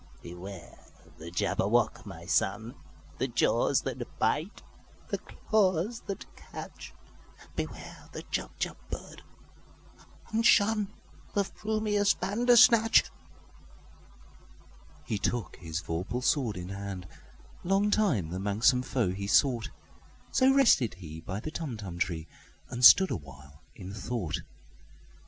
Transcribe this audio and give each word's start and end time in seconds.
"Beware 0.23 0.83
the 1.19 1.29
Jabberwock, 1.29 2.07
my 2.07 2.25
son! 2.25 2.73
The 3.19 3.27
jaws 3.27 3.81
that 3.83 4.17
bite, 4.17 4.63
the 5.09 5.19
claws 5.19 5.99
that 6.07 6.25
catch! 6.35 6.95
Beware 7.55 8.09
the 8.11 8.23
Jubjub 8.23 8.77
bird, 8.89 9.21
and 10.29 10.43
shunThe 10.43 10.87
frumious 11.35 12.19
Bandersnatch!"He 12.19 15.19
took 15.19 15.57
his 15.57 15.81
vorpal 15.83 16.23
sword 16.23 16.57
in 16.57 16.69
hand:Long 16.69 17.91
time 17.91 18.31
the 18.31 18.39
manxome 18.39 18.81
foe 18.83 19.11
he 19.11 19.27
sought—So 19.27 20.51
rested 20.51 20.95
he 20.95 21.19
by 21.21 21.39
the 21.39 21.51
Tumtum 21.51 21.99
tree, 21.99 22.27
And 22.69 22.83
stood 22.83 23.11
awhile 23.11 23.61
in 23.75 23.93
thought. 23.93 24.39